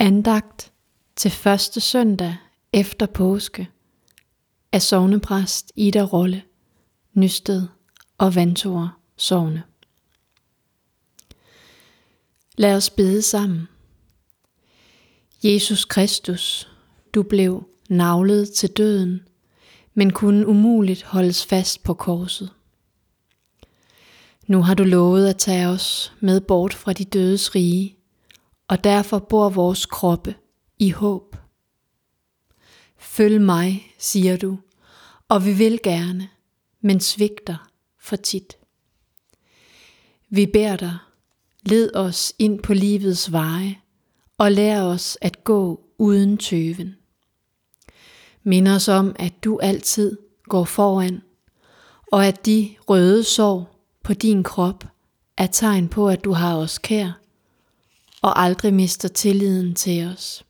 [0.00, 0.72] Andagt
[1.16, 2.36] til første søndag
[2.72, 3.68] efter påske
[4.72, 6.42] af sovnepræst Ida Rolle,
[7.14, 7.66] Nysted
[8.18, 9.62] og Vantor Sovne.
[12.56, 13.68] Lad os bede sammen.
[15.44, 16.72] Jesus Kristus,
[17.14, 19.20] du blev navlet til døden,
[19.94, 22.50] men kunne umuligt holdes fast på korset.
[24.46, 27.97] Nu har du lovet at tage os med bort fra de dødes rige,
[28.68, 30.34] og derfor bor vores kroppe
[30.78, 31.36] i håb.
[32.98, 34.58] Følg mig, siger du,
[35.28, 36.28] og vi vil gerne,
[36.80, 38.56] men svigter for tit.
[40.30, 40.98] Vi beder dig,
[41.62, 43.78] led os ind på livets veje,
[44.38, 46.96] og lær os at gå uden tøven.
[48.42, 51.22] Mind os om, at du altid går foran,
[52.12, 54.84] og at de røde sår på din krop
[55.36, 57.20] er tegn på, at du har os kær,
[58.22, 60.44] og aldrig mister tilliden til os.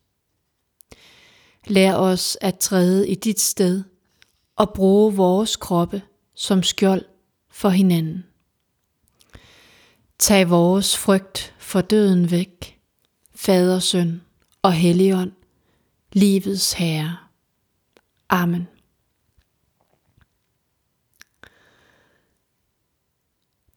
[1.67, 3.85] Lær os at træde i dit sted
[4.57, 6.03] og bruge vores kroppe
[6.35, 7.05] som skjold
[7.51, 8.25] for hinanden.
[10.19, 12.79] Tag vores frygt for døden væk,
[13.35, 14.21] Fader, Søn
[14.63, 15.33] og Helligånd,
[16.13, 17.17] livets Herre.
[18.29, 18.69] Amen.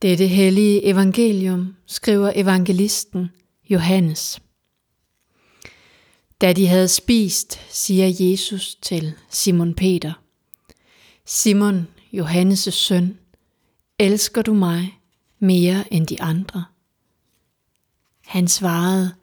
[0.01, 3.29] Dette hellige evangelium skriver evangelisten
[3.71, 4.41] Johannes.
[6.41, 10.13] Da de havde spist, siger Jesus til Simon Peter,
[11.25, 13.19] Simon, Johannes' søn,
[13.99, 14.99] elsker du mig
[15.39, 16.65] mere end de andre?
[18.25, 19.15] Han svarede,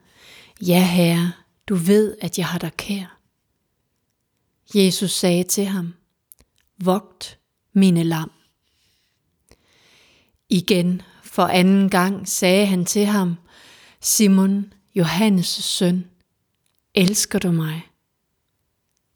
[0.66, 1.32] Ja, herre,
[1.68, 3.20] du ved, at jeg har dig kær.
[4.74, 5.94] Jesus sagde til ham,
[6.78, 7.38] Vogt
[7.72, 8.30] mine lam.
[10.48, 13.36] Igen for anden gang sagde han til ham,
[14.00, 16.10] Simon, Johannes' søn,
[16.94, 17.82] elsker du mig?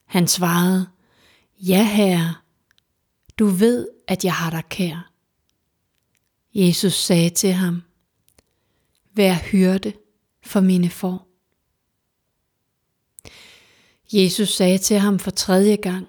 [0.04, 0.88] Han svarede,
[1.58, 2.34] Ja, herre,
[3.38, 5.12] du ved, at jeg har dig kær.
[6.54, 7.82] Jesus sagde til ham,
[9.14, 9.92] Vær hyrde
[10.42, 11.28] for mine får.
[14.12, 16.08] Jesus sagde til ham for tredje gang,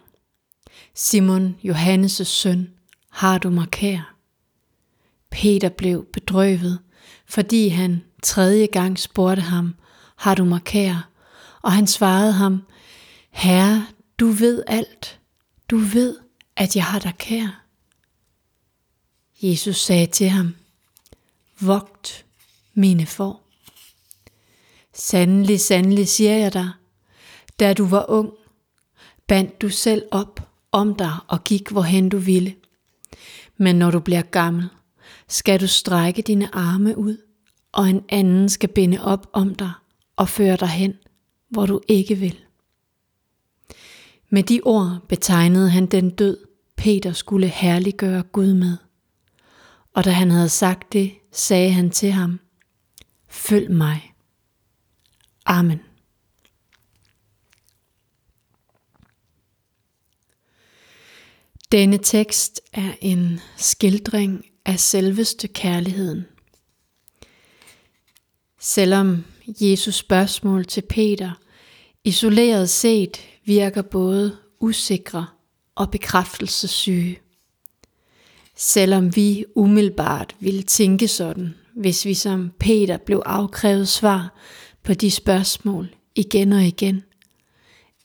[0.93, 2.73] Simon, Johannes' søn,
[3.09, 4.17] har du mig kær?
[5.29, 6.79] Peter blev bedrøvet,
[7.25, 9.75] fordi han tredje gang spurgte ham,
[10.15, 11.09] har du mig kær?
[11.61, 12.63] Og han svarede ham,
[13.31, 13.87] Herre,
[14.19, 15.19] du ved alt.
[15.69, 16.17] Du ved,
[16.55, 17.63] at jeg har dig kær.
[19.41, 20.55] Jesus sagde til ham,
[21.61, 22.25] Vogt
[22.73, 23.47] mine får.
[24.93, 26.69] Sandelig, sandelig siger jeg dig,
[27.59, 28.33] da du var ung,
[29.27, 32.55] bandt du selv op om dig og gik hvorhen du ville.
[33.57, 34.69] Men når du bliver gammel,
[35.27, 37.17] skal du strække dine arme ud,
[37.73, 39.71] og en anden skal binde op om dig
[40.15, 40.93] og føre dig hen,
[41.49, 42.39] hvor du ikke vil.
[44.29, 46.37] Med de ord betegnede han den død,
[46.75, 48.77] Peter skulle herliggøre Gud med.
[49.93, 52.39] Og da han havde sagt det, sagde han til ham,
[53.27, 54.13] Følg mig.
[55.45, 55.79] Amen.
[61.71, 66.25] Denne tekst er en skildring af selveste kærligheden.
[68.65, 71.31] Selvom Jesus spørgsmål til Peter
[72.03, 75.27] isoleret set virker både usikre
[75.75, 77.19] og bekræftelsessyge.
[78.55, 84.37] Selvom vi umiddelbart ville tænke sådan, hvis vi som Peter blev afkrævet svar
[84.83, 87.03] på de spørgsmål igen og igen.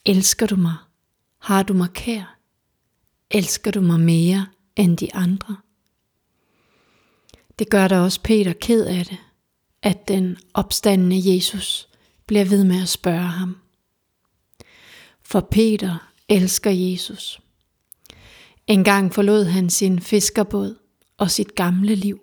[0.04, 0.76] Elsker du mig?
[1.38, 2.38] Har du mig kær?
[3.30, 4.46] Elsker du mig mere
[4.76, 5.56] end de andre?
[7.58, 9.19] Det gør da også Peter ked af det,
[9.88, 11.88] at den opstandende Jesus
[12.26, 13.56] bliver ved med at spørge ham.
[15.22, 17.41] For Peter elsker Jesus.
[18.66, 20.78] En gang forlod han sin fiskerbåd
[21.16, 22.21] og sit gamle liv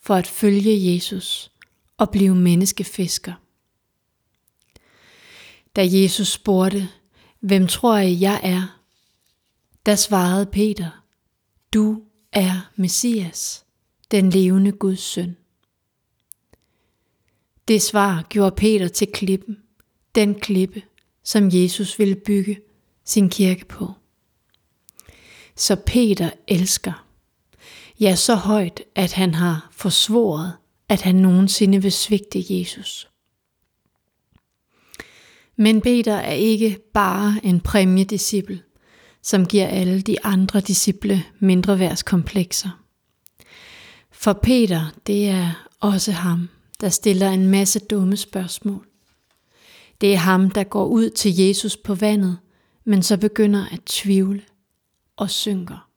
[0.00, 1.50] for at følge Jesus
[1.98, 3.32] og blive menneskefisker.
[5.76, 6.88] Da Jesus spurgte,
[7.40, 8.80] hvem tror I, jeg er?
[9.86, 11.04] Der svarede Peter,
[11.72, 12.02] du
[12.32, 13.64] er Messias,
[14.10, 15.36] den levende Guds søn.
[17.68, 19.56] Det svar gjorde Peter til klippen,
[20.14, 20.82] den klippe,
[21.24, 22.60] som Jesus ville bygge
[23.04, 23.92] sin kirke på.
[25.56, 27.06] Så Peter elsker.
[28.00, 30.52] Ja, så højt, at han har forsvoret,
[30.88, 33.08] at han nogensinde vil svigte Jesus.
[35.56, 38.62] Men Peter er ikke bare en præmiedisciple,
[39.22, 42.84] som giver alle de andre disciple mindreværdskomplekser.
[44.12, 46.48] For Peter, det er også ham,
[46.84, 48.86] der stiller en masse dumme spørgsmål.
[50.00, 52.38] Det er ham, der går ud til Jesus på vandet,
[52.84, 54.42] men så begynder at tvivle
[55.16, 55.88] og synker.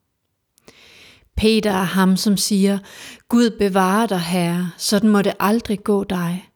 [1.36, 2.80] Peter er ham, som siger,
[3.28, 6.50] Gud bevarer dig, Herre, sådan må det aldrig gå dig.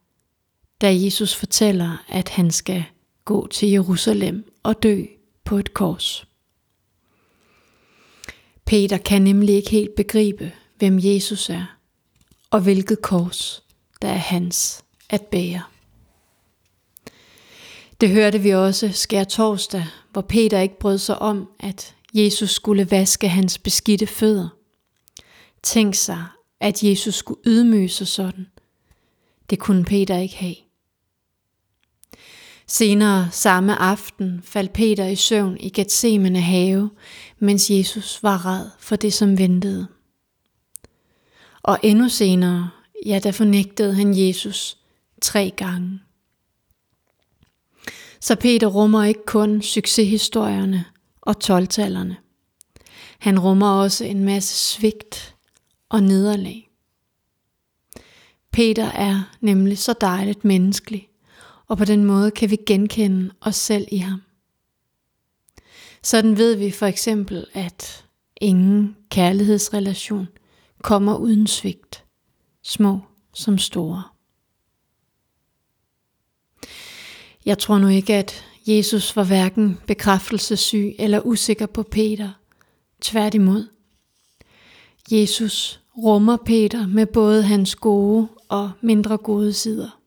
[0.81, 2.83] Da Jesus fortæller, at han skal
[3.25, 5.03] gå til Jerusalem og dø
[5.43, 6.27] på et kors.
[8.65, 11.77] Peter kan nemlig ikke helt begribe, hvem Jesus er,
[12.49, 13.63] og hvilket kors,
[14.01, 15.61] der er hans at bære.
[18.01, 22.91] Det hørte vi også skær torsdag, hvor Peter ikke brød sig om, at Jesus skulle
[22.91, 24.49] vaske hans beskidte fødder.
[25.63, 26.25] Tænk sig,
[26.59, 28.47] at Jesus skulle ydmyge sig sådan.
[29.49, 30.55] Det kunne Peter ikke have.
[32.67, 36.89] Senere samme aften faldt Peter i søvn i Gethsemane have,
[37.39, 39.87] mens Jesus var red for det, som ventede.
[41.63, 42.69] Og endnu senere,
[43.05, 44.77] ja, der fornægtede han Jesus
[45.21, 45.99] tre gange.
[48.19, 50.85] Så Peter rummer ikke kun succeshistorierne
[51.21, 52.17] og tolvtallerne.
[53.19, 55.35] Han rummer også en masse svigt
[55.89, 56.69] og nederlag.
[58.51, 61.09] Peter er nemlig så dejligt menneskelig,
[61.67, 64.21] og på den måde kan vi genkende os selv i ham.
[66.03, 68.05] Sådan ved vi for eksempel, at
[68.41, 70.27] ingen kærlighedsrelation
[70.81, 72.00] kommer uden svigt,
[72.63, 72.99] små
[73.33, 74.03] som store.
[77.45, 82.29] Jeg tror nu ikke, at Jesus var hverken bekræftelsessyg eller usikker på Peter.
[83.01, 83.67] Tværtimod.
[85.11, 89.99] Jesus rummer Peter med både hans gode og mindre gode sider.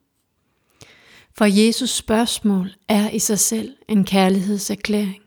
[1.37, 5.23] For Jesus spørgsmål er i sig selv en kærlighedserklæring.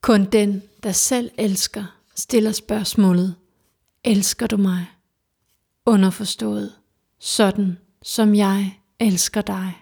[0.00, 1.84] Kun den, der selv elsker,
[2.14, 3.34] stiller spørgsmålet,
[4.04, 4.86] elsker du mig?
[5.86, 6.72] Underforstået,
[7.18, 9.74] sådan som jeg elsker dig.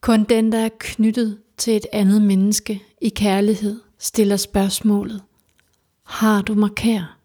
[0.00, 5.22] Kun den, der er knyttet til et andet menneske i kærlighed, stiller spørgsmålet,
[6.04, 7.18] har du mig kær?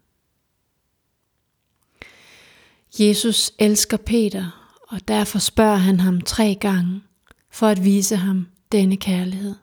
[2.98, 7.02] Jesus elsker Peter, og derfor spørger han ham tre gange,
[7.50, 9.54] for at vise ham denne kærlighed.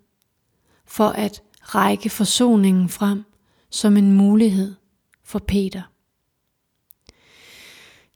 [0.86, 3.24] For at række forsoningen frem
[3.70, 4.76] som en mulighed
[5.24, 5.91] for Peter.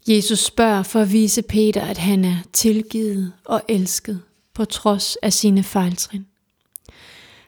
[0.07, 4.21] Jesus spørger for at vise Peter, at han er tilgivet og elsket
[4.53, 6.25] på trods af sine fejltrin.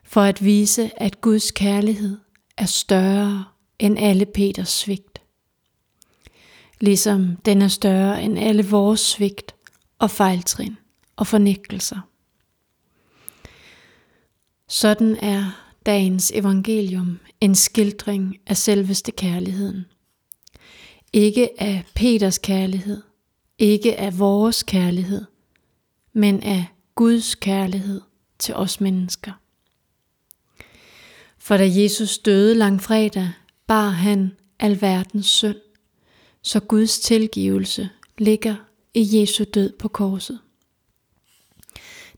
[0.03, 2.17] For at vise, at Guds kærlighed
[2.57, 3.45] er større
[3.79, 5.21] end alle Peters svigt.
[6.79, 9.55] Ligesom den er større end alle vores svigt
[9.99, 10.77] og fejltrin
[11.15, 11.99] og fornægtelser.
[14.67, 19.85] Sådan er dagens evangelium en skildring af selveste kærligheden.
[21.13, 23.01] Ikke af Peters kærlighed,
[23.57, 25.25] ikke af vores kærlighed,
[26.13, 26.65] men af
[26.95, 28.01] Guds kærlighed
[28.39, 29.31] til os mennesker.
[31.37, 33.29] For da Jesus døde langfredag,
[33.67, 35.57] bar han alverdens synd,
[36.41, 38.55] så Guds tilgivelse ligger
[38.93, 40.39] i Jesu død på korset.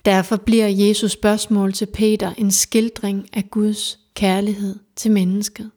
[0.06, 5.72] Derfor bliver Jesus spørgsmål til Peter en skildring af Guds kærlighed til mennesket.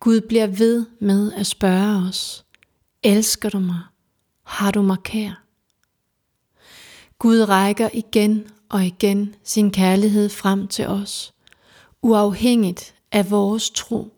[0.00, 2.44] Gud bliver ved med at spørge os,
[3.02, 3.80] elsker du mig?
[4.42, 5.44] Har du mig kær?
[7.18, 11.34] Gud rækker igen og igen sin kærlighed frem til os,
[12.02, 14.14] uafhængigt af vores tro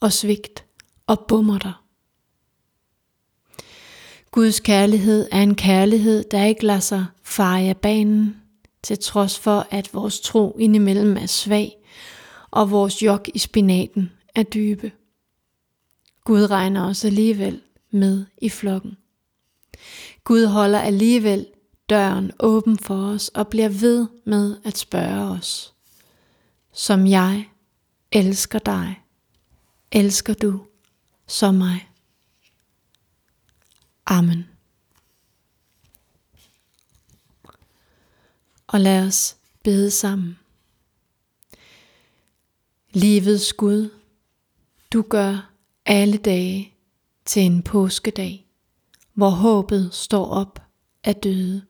[0.00, 0.64] og svigt
[1.06, 1.84] og bummerter.
[4.30, 8.36] Guds kærlighed er en kærlighed, der ikke lader sig fare af banen,
[8.82, 11.76] til trods for at vores tro indimellem er svag,
[12.50, 14.92] og vores jok i spinaten er dybe.
[16.26, 18.96] Gud regner os alligevel med i flokken.
[20.24, 21.46] Gud holder alligevel
[21.88, 25.74] døren åben for os og bliver ved med at spørge os.
[26.72, 27.48] Som jeg
[28.12, 29.02] elsker dig,
[29.92, 30.66] elsker du
[31.26, 31.90] som mig.
[34.06, 34.48] Amen.
[38.66, 40.38] Og lad os bede sammen.
[42.90, 43.90] Livets Gud,
[44.92, 45.55] du gør
[45.86, 46.74] alle dage
[47.24, 48.46] til en påskedag,
[49.14, 50.62] hvor håbet står op
[51.04, 51.62] af døde.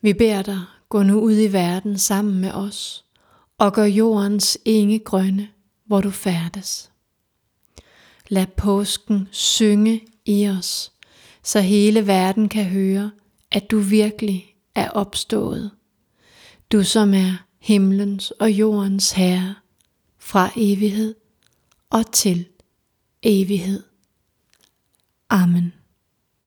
[0.00, 3.04] Vi beder dig, gå nu ud i verden sammen med os,
[3.58, 5.48] og gør jordens enge grønne,
[5.86, 6.90] hvor du færdes.
[8.28, 10.92] Lad påsken synge i os,
[11.42, 13.10] så hele verden kan høre,
[13.50, 15.70] at du virkelig er opstået.
[16.72, 19.54] Du som er himlens og jordens herre,
[20.18, 21.14] fra evighed
[21.94, 22.48] og til
[23.22, 23.82] evighed.
[25.30, 25.72] Amen.